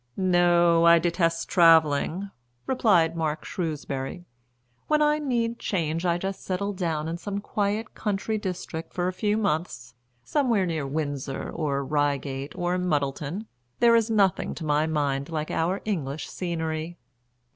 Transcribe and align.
"No, 0.17 0.83
I 0.83 0.97
detest 0.97 1.47
travelling," 1.47 2.31
replied 2.65 3.15
Mark 3.15 3.45
Shrewsbury. 3.45 4.25
"When 4.87 4.99
I 4.99 5.19
need 5.19 5.59
change 5.59 6.07
I 6.07 6.17
just 6.17 6.41
settle 6.43 6.73
down 6.73 7.07
in 7.07 7.17
some 7.19 7.37
quiet 7.39 7.93
country 7.93 8.39
district 8.39 8.95
for 8.95 9.07
a 9.07 9.13
few 9.13 9.37
months 9.37 9.93
somewhere 10.23 10.65
near 10.65 10.87
Windsor, 10.87 11.51
or 11.51 11.85
Reigate, 11.85 12.55
or 12.55 12.79
Muddleton. 12.79 13.45
There 13.79 13.95
is 13.95 14.09
nothing 14.09 14.55
to 14.55 14.65
my 14.65 14.87
mind 14.87 15.29
like 15.29 15.51
our 15.51 15.81
English 15.85 16.27
scenery." 16.31 16.97